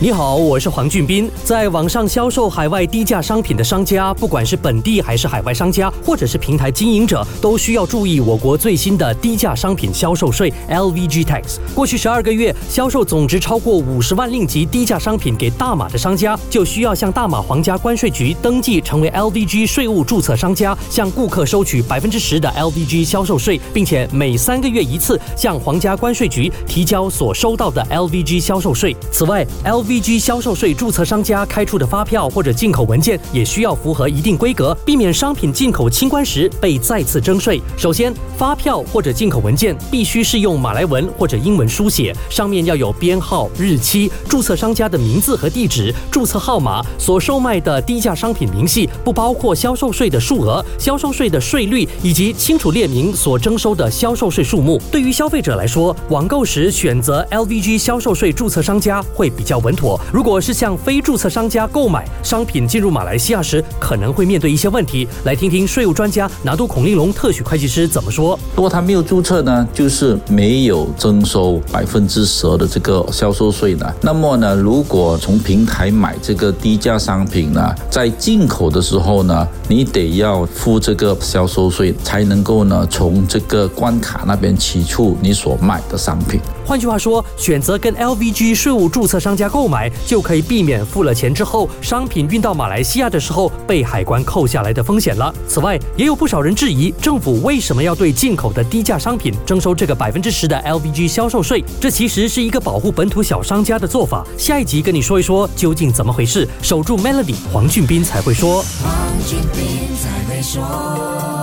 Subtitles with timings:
[0.00, 1.28] 你好，我是黄俊斌。
[1.42, 11.56] 在网上销售海外低价商品的商家，不管是本地还是海外商家，或者是平台经营者，都需要注意我国最新的低价商品销售税 （LVG tax）。
[11.74, 28.96] 过去十二个月，销售总值超过五十万令吉低价商品给大马的商家，就需要向大马皇家关税局登记成为 LVG 税务注册商家，向顾客收取百分之十的 LVG 销售税，并且每三个月一次向皇家关税局提交所收到的 LVG 销售税。
[29.10, 37.58] 此外，LV VG 销售税注册商家开出的发票或者进口文件也需要符合一定规格，避免商品进口清关时被再次征税。
[37.74, 54.78] 首先，发票或者进口文件必须是用马来文或者英文书写，上面要有编号、日期、注册商家的名字和地址、注册号码、所售卖的低价商品明细，不包括销售税的数额、销售税的税率，以及清楚列明所征收的销售税数目。
[54.92, 59.98] 对于消费者来说，网购时选择 LVG 销售税注册商家会比较稳妥。
[60.12, 65.06] 如果是向非注册商家购买商品进入马来西亚时，可能会面对一些问题。
[65.24, 68.36] 来听听税务专家拿督孔令龙特许会计师怎么说。
[68.56, 73.94] 如果他没有注册呢，就是没有征收百分之十的这个销售税的。
[74.02, 86.40] 那么呢，如果从平台买这个低价商品呢，在进口的时候呢，你得要付这个销售税，才能够呢从这个关卡那边取出你所卖的商品。
[86.66, 95.32] 换句话说，选择跟 LVG 税务注册商家购买，就可以避免付了钱之后，商品运到马来西亚的时候被海关扣下来的风险了。
[95.46, 101.62] 此外，也有不少人质疑政府为什么要对进口的低价商品征收这个百分之十的 LVG 销售税？
[101.80, 104.26] 这其实是一个保护本土小商家的做法。
[104.36, 106.48] 下一集跟你说一说究竟怎么回事。
[106.62, 108.64] 守住 Melody，黄俊斌才会说。
[108.82, 108.92] 黄
[109.26, 111.37] 俊斌才会说。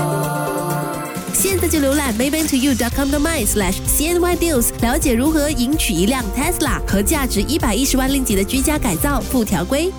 [1.80, 9.92] 浏览 maybantoyou.com.my/cnydeals，了解如何赢取一辆 Tesla 和价值一百一十万令吉的居家改造附条规。